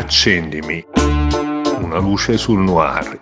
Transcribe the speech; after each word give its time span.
Accendimi. 0.00 0.82
Una 1.82 1.98
luce 1.98 2.38
sul 2.38 2.60
noir. 2.60 3.20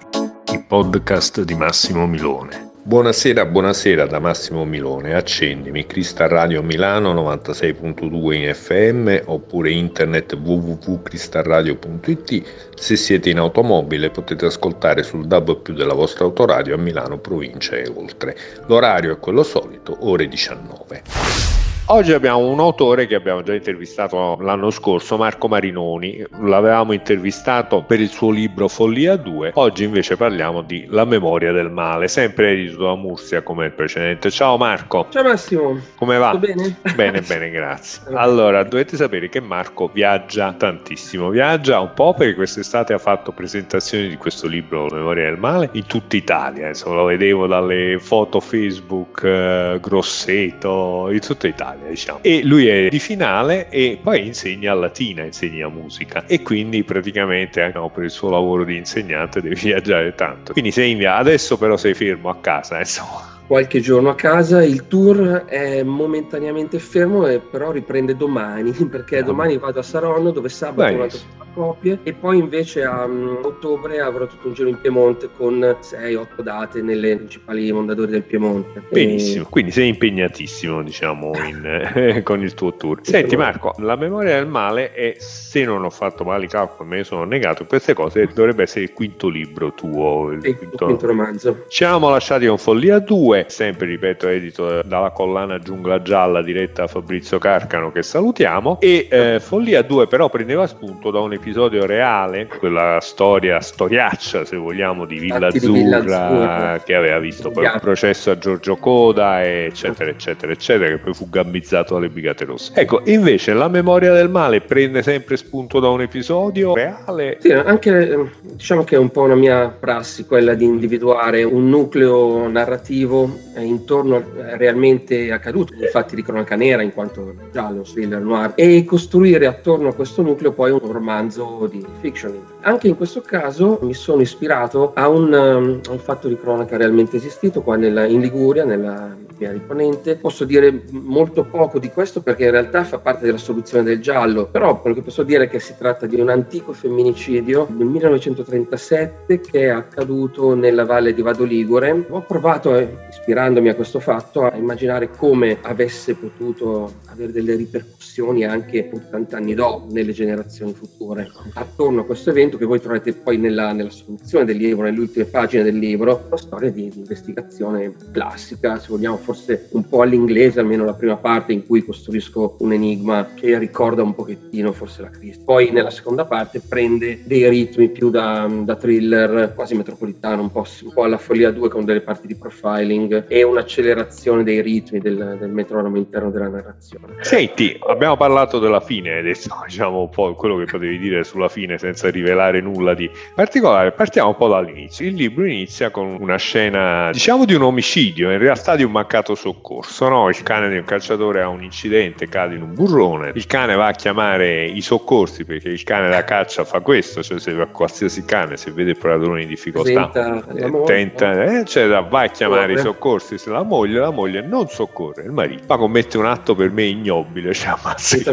Il 0.53 0.65
podcast 0.65 1.43
di 1.43 1.57
Massimo 1.57 2.07
Milone. 2.07 2.71
Buonasera, 2.85 3.47
buonasera 3.47 4.07
da 4.07 4.21
Massimo 4.21 4.65
Milone. 4.65 5.15
Accendimi 5.15 5.87
Crystal 5.87 6.29
Radio 6.29 6.63
Milano 6.63 7.13
96.2 7.15 8.33
in 8.33 8.55
FM 8.55 9.23
oppure 9.27 9.73
internet 9.73 10.35
www.cristalradio.it. 10.35 12.43
Se 12.77 12.95
siete 12.95 13.31
in 13.31 13.39
automobile 13.39 14.11
potete 14.11 14.47
ascoltare 14.47 15.03
sul 15.03 15.27
DAB 15.27 15.61
più 15.61 15.75
della 15.75 15.95
vostra 15.95 16.27
autoradio 16.27 16.77
a 16.77 16.79
Milano, 16.79 17.19
provincia 17.19 17.75
e 17.75 17.91
oltre. 17.93 18.37
L'orario 18.67 19.13
è 19.13 19.19
quello 19.19 19.43
solito, 19.43 19.97
ore 20.03 20.29
19. 20.29 21.68
Oggi 21.91 22.13
abbiamo 22.13 22.47
un 22.47 22.61
autore 22.61 23.07
che 23.07 23.15
abbiamo 23.15 23.43
già 23.43 23.55
intervistato 23.55 24.37
l'anno 24.43 24.69
scorso, 24.69 25.17
Marco 25.17 25.49
Marinoni. 25.49 26.23
L'avevamo 26.43 26.93
intervistato 26.93 27.83
per 27.83 27.99
il 27.99 28.11
suo 28.11 28.31
libro 28.31 28.69
Follia 28.69 29.17
2. 29.17 29.53
Oggi 29.55 29.85
invece 29.85 30.19
parliamo 30.19 30.61
di 30.61 30.85
La 30.91 31.07
memoria 31.07 31.51
del 31.51 31.71
male, 31.71 32.07
sempre 32.09 32.51
edito 32.51 32.85
da 32.85 32.95
Mursia 32.95 33.41
come 33.41 33.65
il 33.65 33.73
precedente. 33.73 34.31
Ciao 34.31 34.59
Marco. 34.59 35.07
Ciao 35.09 35.23
Massimo. 35.23 35.81
Come 35.97 36.19
va? 36.19 36.33
Tutto 36.33 36.47
bene? 36.47 36.77
Bene, 36.95 37.23
bene, 37.23 37.49
grazie. 37.49 38.03
Allora, 38.13 38.65
dovete 38.65 38.95
sapere 38.95 39.31
che 39.31 39.41
Marco 39.41 39.89
viaggia 39.91 40.53
tantissimo. 40.53 41.31
Viaggia 41.31 41.81
un 41.81 41.95
po' 41.95 42.13
perché 42.13 42.35
quest'estate 42.35 42.93
ha 42.93 42.99
fatto 42.99 43.33
presentazioni 43.33 44.09
di 44.09 44.17
questo 44.17 44.47
libro 44.47 44.89
La 44.89 44.97
memoria 44.97 45.25
del 45.25 45.39
male 45.39 45.71
in 45.73 45.87
tutta 45.87 46.17
Italia. 46.17 46.69
Insomma, 46.69 46.97
lo 46.97 47.05
vedevo 47.05 47.47
dalle 47.47 47.97
foto 47.99 48.41
Facebook, 48.41 49.23
eh, 49.25 49.79
Grosseto, 49.81 51.09
in 51.11 51.21
tutta 51.21 51.47
Italia. 51.47 51.78
Italia, 51.79 51.89
diciamo. 51.89 52.19
E 52.23 52.43
lui 52.43 52.67
è 52.69 52.89
di 52.89 52.99
finale 52.99 53.69
e 53.69 53.99
poi 54.03 54.27
insegna 54.27 54.75
latina, 54.75 55.25
insegna 55.25 55.69
musica 55.69 56.25
e 56.27 56.43
quindi 56.43 56.83
praticamente 56.85 57.71
no, 57.75 57.89
per 57.91 58.05
il 58.05 58.11
suo 58.11 58.31
lavoro 58.31 58.65
di 58.65 58.77
insegnante 58.77 59.41
deve 59.41 59.55
viaggiare 59.61 60.15
tanto. 60.15 60.53
Quindi 60.53 60.71
sei 60.71 60.93
in 60.93 60.99
via, 60.99 61.17
adesso 61.17 61.57
però 61.57 61.77
sei 61.77 61.95
fermo 61.95 62.29
a 62.29 62.37
casa, 62.37 62.79
insomma 62.79 63.38
qualche 63.49 63.81
giorno 63.81 64.11
a 64.11 64.15
casa. 64.15 64.63
Il 64.63 64.87
tour 64.87 65.47
è 65.47 65.83
momentaneamente 65.83 66.79
fermo, 66.79 67.27
e 67.27 67.41
però 67.41 67.73
riprende 67.73 68.15
domani, 68.15 68.71
perché 68.89 69.25
domani 69.25 69.59
vado 69.59 69.81
a 69.81 69.83
Saronno 69.83 70.31
dove 70.31 70.51
sabato 70.51 70.97
vado 70.97 71.17
a 71.39 71.47
coppie 71.59 71.99
e 72.05 72.13
poi 72.13 72.39
invece 72.39 72.85
a 72.85 73.05
um, 73.05 73.41
ottobre 73.43 74.01
avrò 74.01 74.27
tutto 74.27 74.47
un 74.47 74.55
giro 74.55 74.69
in 74.69 74.79
Piemonte 74.81 75.29
con 75.37 75.59
6-8 75.59 76.43
date 76.43 76.83
nelle 76.83 77.17
principali 77.17 77.73
mondadori 77.73 78.13
del 78.13 78.23
Piemonte. 78.23 78.83
Benissimo, 78.91 79.45
e... 79.45 79.49
quindi 79.49 79.73
sei 79.73 79.89
impegnatissimo 79.89 80.83
diciamo 80.85 81.33
in, 81.49 81.91
eh, 81.95 82.23
con 82.23 82.43
il 82.43 82.55
tuo 82.55 82.75
tour. 82.75 83.01
Senti 83.03 83.37
Marco, 83.37 83.75
la 83.79 83.97
memoria 83.97 84.35
del 84.35 84.47
male 84.47 84.93
è, 84.93 85.17
se 85.19 85.65
non 85.65 85.83
ho 85.83 85.91
fatto 85.91 86.23
male 86.23 86.45
i 86.45 86.49
calcoli, 86.49 86.89
me 86.89 86.97
ne 86.99 87.05
sono 87.05 87.25
negato 87.25 87.67
queste 87.67 87.93
cose, 87.95 88.29
dovrebbe 88.33 88.63
essere 88.63 88.85
il 88.85 88.93
quinto 88.93 89.29
libro 89.29 89.73
tuo. 89.73 90.31
Il, 90.31 90.45
il 90.45 90.57
quinto... 90.57 90.85
quinto 90.85 91.07
romanzo. 91.07 91.65
Ci 91.69 91.85
siamo 91.85 92.11
lasciati 92.11 92.47
con 92.47 92.59
Follia 92.59 93.01
2 93.01 93.38
2, 93.39 93.45
sempre 93.49 93.87
ripeto 93.87 94.29
edito 94.29 94.83
dalla 94.83 95.11
collana 95.11 95.59
Giungla 95.59 96.03
Gialla 96.03 96.43
diretta 96.43 96.83
da 96.83 96.89
Fabrizio 96.89 97.39
Carcano 97.39 97.93
che 97.93 98.03
salutiamo 98.03 98.79
e 98.81 99.07
eh, 99.11 99.41
Follia 99.41 99.83
2 99.83 100.07
però 100.07 100.29
prendeva 100.29 100.67
spunto 100.67 101.11
da 101.11 101.21
un 101.21 101.33
episodio 101.33 101.87
reale, 101.87 102.47
quella 102.47 102.99
storia 103.01 103.61
storiaccia 103.61 104.45
se 104.45 104.57
vogliamo 104.57 105.05
di 105.05 105.19
Villa 105.19 105.49
Azzurra 105.49 106.81
che 106.85 106.95
aveva 106.95 107.19
visto 107.19 107.51
poi 107.51 107.67
un 107.67 107.79
processo 107.81 108.31
a 108.31 108.39
Giorgio 108.39 108.77
Coda 108.77 109.45
eccetera 109.45 110.11
eccetera 110.11 110.53
eccetera 110.53 110.91
che 110.91 110.99
poi 110.99 111.15
fu 111.15 111.29
gambizzato 111.29 111.95
dalle 111.95 112.09
Brigate 112.09 112.45
Rosse. 112.45 112.73
Ecco 112.75 113.03
invece 113.07 113.53
la 113.53 113.69
memoria 113.69 114.13
del 114.13 114.29
male 114.29 114.61
prende 114.61 115.03
sempre 115.03 115.37
spunto 115.37 115.81
da 115.81 115.89
un 115.89 116.01
episodio 116.01 116.75
reale. 116.75 117.39
Sì, 117.41 117.53
anche 117.53 118.31
diciamo 118.43 118.85
che 118.85 118.97
è 118.97 118.99
un 118.99 119.11
po' 119.11 119.23
una 119.23 119.35
mia 119.35 119.69
prassi 119.69 120.25
quella 120.25 120.55
di 120.55 120.65
individuare 120.65 121.43
un 121.43 121.69
nucleo 121.69 122.49
narrativo 122.49 123.28
eh, 123.55 123.63
intorno 123.63 124.17
eh, 124.17 124.57
realmente 124.57 125.31
accaduto, 125.33 125.75
infatti 125.75 126.15
di 126.15 126.23
cronaca 126.23 126.57
nera 126.57 126.83
in 126.83 126.93
quanto 126.93 127.35
giallo, 127.53 127.83
thriller 127.83 128.21
noir, 128.21 128.53
e 128.55 128.85
costruire 128.85 129.47
attorno 129.47 129.89
a 129.89 129.95
questo 129.95 130.23
nucleo 130.23 130.53
poi 130.53 130.71
un 130.71 130.81
romanzo 130.93 131.69
di 131.71 131.85
fiction. 132.01 132.39
Anche 132.61 132.89
in 132.89 132.97
questo 132.97 133.21
caso 133.21 133.79
mi 133.83 133.95
sono 133.95 134.23
ispirato 134.23 134.93
a 134.95 135.09
un, 135.09 135.33
um, 135.33 135.81
un 135.91 135.99
fatto 135.99 136.29
di 136.29 136.39
cronaca 136.39 136.77
realmente 136.77 137.17
esistito 137.17 137.63
qua 137.63 137.77
nella, 137.77 138.07
in 138.07 138.21
Liguria, 138.21 138.65
nella 138.65 139.17
via 139.39 139.53
di 139.53 139.61
Ponente. 139.61 140.17
Posso 140.17 140.45
dire 140.45 140.83
molto 140.91 141.45
poco 141.45 141.79
di 141.79 141.91
questo 141.91 142.21
perché 142.21 142.45
in 142.45 142.51
realtà 142.51 142.85
fa 142.85 142.99
parte 142.99 143.25
della 143.25 143.39
soluzione 143.39 143.85
del 143.85 144.01
giallo, 144.01 144.47
però 144.47 144.81
quello 144.81 144.97
che 144.97 145.03
posso 145.03 145.23
dire 145.23 145.45
è 145.45 145.49
che 145.49 145.61
si 145.61 145.75
tratta 145.79 146.07
di 146.07 146.21
un 146.21 146.29
antico 146.29 146.73
femminicidio 146.73 147.69
del 147.71 147.87
1937 147.87 149.41
che 149.41 149.61
è 149.63 149.69
accaduto 149.69 150.55
nella 150.55 150.85
valle 150.85 151.15
di 151.15 151.23
Vado 151.23 151.45
Ligure. 151.45 152.07
Ho 152.09 152.23
provato 152.23 152.73
a 152.73 152.87
ispirandomi 153.09 153.69
a 153.69 153.75
questo 153.75 154.01
fatto, 154.01 154.45
a 154.45 154.57
immaginare 154.57 155.11
come 155.11 155.59
avesse 155.63 156.15
potuto 156.15 156.95
avere 157.07 157.33
delle 157.33 157.55
ripercussioni 157.57 158.45
anche 158.45 158.91
80 158.93 159.37
anni 159.37 159.55
dopo, 159.55 159.93
nelle 159.93 160.13
generazioni 160.13 160.73
future. 160.73 161.31
Attorno 161.55 162.01
a 162.01 162.05
questo 162.05 162.31
evento, 162.31 162.57
che 162.57 162.65
voi 162.65 162.81
troverete 162.81 163.13
poi 163.15 163.37
nella, 163.37 163.73
nella 163.73 163.91
soluzione 163.91 164.45
del 164.45 164.57
libro, 164.57 164.85
nelle 164.85 164.99
ultime 165.01 165.27
pagine 165.27 165.63
del 165.63 165.79
libro, 165.79 166.25
una 166.27 166.37
storia 166.37 166.71
di 166.71 166.91
investigazione 166.95 167.95
classica, 168.13 168.79
se 168.79 168.87
vogliamo 168.89 169.17
forse 169.29 169.69
un 169.73 169.87
po' 169.87 170.01
all'inglese, 170.01 170.61
almeno 170.61 170.87
la 170.87 170.95
prima 170.95 171.17
parte 171.17 171.53
in 171.53 171.67
cui 171.67 171.85
costruisco 171.85 172.57
un 172.61 172.73
enigma 172.73 173.29
che 173.35 173.59
ricorda 173.59 174.03
un 174.03 174.15
pochettino 174.15 174.73
forse 174.73 175.03
la 175.03 175.11
crisi. 175.11 175.41
Poi 175.45 175.71
nella 175.71 175.91
seconda 175.91 176.25
parte 176.25 176.63
prende 176.67 177.21
dei 177.25 177.47
ritmi 177.47 177.91
più 177.91 178.09
da, 178.09 178.49
da 178.49 178.75
thriller, 178.77 179.53
quasi 179.55 179.75
metropolitano, 179.75 180.41
un 180.41 180.51
po', 180.51 180.65
un 180.83 180.93
po' 180.95 181.03
alla 181.03 181.19
follia 181.19 181.51
2 181.51 181.69
con 181.69 181.85
delle 181.85 182.01
parti 182.01 182.27
di 182.27 182.37
profiling 182.37 183.27
e 183.29 183.43
un'accelerazione 183.43 184.43
dei 184.45 184.63
ritmi 184.63 184.99
del, 185.01 185.37
del 185.39 185.51
metronomo 185.51 185.99
interno 185.99 186.31
della 186.31 186.49
narrazione. 186.49 187.17
Senti, 187.21 187.79
abbiamo 187.87 188.17
parlato 188.17 188.59
della 188.59 188.81
fine, 188.81 189.19
adesso 189.19 189.51
diciamo 189.69 190.01
un 190.01 190.11
po' 190.11 190.33
quello 190.35 190.57
che 190.57 190.65
potevi 190.65 190.99
dire 190.99 191.23
sulla 191.23 191.51
fine 191.51 191.77
senza 191.77 192.09
rivelare 192.09 192.63
nulla 192.63 192.95
di 192.95 193.11
particolare. 193.35 193.93
Partiamo 193.93 194.31
un 194.31 194.37
po' 194.37 194.49
dall'inizio. 194.49 195.07
Il 195.07 195.15
libro 195.15 195.45
inizia 195.45 195.91
con 195.91 196.17
una 196.19 196.37
scena, 196.37 197.11
diciamo, 197.13 197.45
di 197.45 197.53
un 197.53 197.63
omicidio, 197.63 198.31
in 198.31 198.39
realtà 198.39 198.75
di 198.75 198.85
un 198.85 198.93
mancato 199.19 199.35
soccorso. 199.35 200.09
No? 200.09 200.29
Il 200.29 200.43
cane 200.43 200.69
di 200.69 200.77
un 200.77 200.85
calciatore 200.85 201.43
ha 201.43 201.49
un 201.49 201.63
incidente, 201.63 202.29
cade 202.29 202.55
in 202.55 202.63
un 202.63 202.75
burrone, 202.75 203.33
il 203.35 203.47
cane 203.47 203.75
va 203.75 203.89
a 203.89 203.93
chiamare 203.93 204.65
i 204.65 204.81
soccorsi 204.81 205.45
perché 205.45 205.69
il 205.69 205.83
cane 205.83 206.09
da 206.09 206.25
caccia 206.25 206.65
fa 206.65 206.81
questo, 206.81 207.23
cioè 207.23 207.39
se 207.39 207.55
qualsiasi 207.73 208.25
cane 208.25 208.57
se 208.57 208.71
vede 208.71 208.91
il 208.91 208.99
padrone 208.99 209.43
in 209.43 209.49
difficoltà, 209.49 210.11
eh, 210.55 210.83
tenta, 210.85 211.45
eh, 211.45 211.65
cioè, 211.65 211.89
va 211.89 212.21
a 212.21 212.29
chiamare 212.29 212.73
i 212.73 212.79
soccorsi 212.79 212.99
soccorsi 212.99 213.51
la 213.51 213.63
moglie, 213.63 214.01
la 214.01 214.11
moglie 214.11 214.43
non 214.43 214.69
soccorre 214.69 215.23
il 215.23 215.33
marito, 215.33 215.65
ma 215.67 215.77
commette 215.77 216.19
un 216.19 216.27
atto 216.27 216.55
per 216.55 216.71
me 216.71 216.85
ignobile, 216.85 217.53
cioè 217.53 217.75
ammazza 217.79 218.17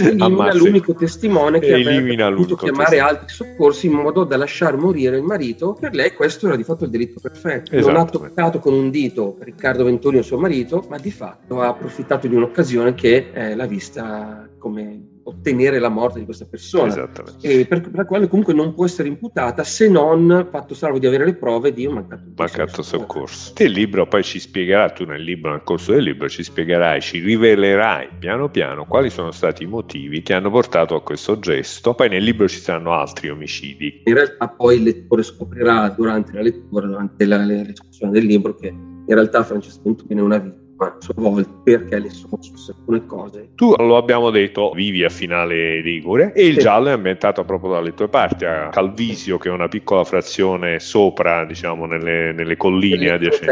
Elimina 0.00 0.52
l'unico 0.54 0.94
testimone 0.94 1.58
che 1.58 1.74
avrebbe 1.74 2.16
potuto 2.34 2.56
chiamare 2.56 2.90
testimone. 2.90 3.10
altri 3.10 3.34
soccorsi 3.34 3.86
in 3.86 3.92
modo 3.92 4.24
da 4.24 4.36
lasciar 4.36 4.76
morire 4.76 5.16
il 5.16 5.22
marito. 5.22 5.76
Per 5.78 5.94
lei 5.94 6.12
questo 6.12 6.46
era 6.46 6.56
di 6.56 6.64
fatto 6.64 6.84
il 6.84 6.90
delitto 6.90 7.20
perfetto. 7.20 7.78
Non 7.78 7.96
ha 7.96 8.04
toccato 8.04 8.58
con 8.58 8.72
un 8.72 8.90
dito 8.90 9.36
Riccardo 9.40 9.69
Venturini, 9.78 10.22
suo 10.22 10.38
marito, 10.38 10.84
ma 10.88 10.98
di 10.98 11.10
fatto 11.10 11.60
ha 11.60 11.68
approfittato 11.68 12.26
di 12.26 12.34
un'occasione 12.34 12.94
che 12.94 13.30
eh, 13.32 13.54
l'ha 13.54 13.66
vista 13.66 14.48
come 14.58 15.18
ottenere 15.30 15.78
la 15.78 15.88
morte 15.88 16.18
di 16.18 16.24
questa 16.24 16.44
persona 16.44 17.08
e 17.40 17.66
per, 17.66 17.88
la 17.92 18.04
quale 18.04 18.28
comunque 18.28 18.52
non 18.52 18.74
può 18.74 18.84
essere 18.84 19.08
imputata 19.08 19.64
se 19.64 19.88
non 19.88 20.48
fatto 20.50 20.74
salvo 20.74 20.98
di 20.98 21.06
avere 21.06 21.24
le 21.24 21.34
prove 21.34 21.72
di 21.72 21.86
un 21.86 21.94
mancato, 21.94 22.22
mancato 22.36 22.82
soccorso. 22.82 23.52
Il 23.58 23.70
libro 23.70 24.06
poi 24.06 24.22
ci 24.22 24.38
spiegherà, 24.38 24.90
tu 24.90 25.04
nel 25.04 25.22
libro, 25.22 25.52
nel 25.52 25.62
corso 25.62 25.92
del 25.92 26.04
libro 26.04 26.28
ci 26.28 26.42
spiegherai, 26.42 27.00
ci 27.00 27.20
rivelerai 27.20 28.08
piano 28.18 28.50
piano 28.50 28.86
quali 28.86 29.10
sono 29.10 29.30
stati 29.30 29.64
i 29.64 29.66
motivi 29.66 30.22
che 30.22 30.34
hanno 30.34 30.50
portato 30.50 30.94
a 30.94 31.02
questo 31.02 31.38
gesto. 31.38 31.94
Poi 31.94 32.08
nel 32.08 32.22
libro 32.22 32.48
ci 32.48 32.58
saranno 32.58 32.92
altri 32.92 33.30
omicidi. 33.30 34.02
In 34.04 34.14
realtà 34.14 34.48
poi 34.48 34.76
il 34.76 34.82
lettore 34.82 35.22
scoprirà 35.22 35.88
durante 35.90 36.32
la 36.32 36.42
lettura, 36.42 36.86
durante 36.86 37.24
la, 37.24 37.44
la 37.44 37.62
discussione 37.62 38.12
del 38.12 38.24
libro 38.24 38.54
che 38.54 38.74
in 39.10 39.16
realtà 39.16 39.42
Francesco 39.42 39.80
Venturi 39.82 40.14
è 40.14 40.20
una 40.20 40.38
vita 40.38 40.69
a 40.86 40.96
sua 40.98 41.14
volta 41.16 41.50
perché 41.62 41.98
le 41.98 42.10
sono 42.10 42.38
successe 42.40 42.72
alcune 42.76 43.06
cose. 43.06 43.50
Tu 43.54 43.74
lo 43.76 43.96
abbiamo 43.96 44.30
detto, 44.30 44.70
vivi 44.72 45.04
a 45.04 45.08
finale 45.08 45.80
Ligure 45.80 46.32
e 46.34 46.46
il 46.46 46.54
sì. 46.54 46.60
giallo 46.60 46.88
è 46.88 46.92
ambientato 46.92 47.44
proprio 47.44 47.72
dalle 47.72 47.94
tue 47.94 48.08
parti, 48.08 48.44
a 48.44 48.68
Calvisio 48.68 49.38
che 49.38 49.48
è 49.48 49.52
una 49.52 49.68
piccola 49.68 50.04
frazione 50.04 50.80
sopra, 50.80 51.44
diciamo, 51.44 51.86
nelle, 51.86 52.32
nelle 52.32 52.56
colline 52.56 53.10
adiacenti, 53.10 53.46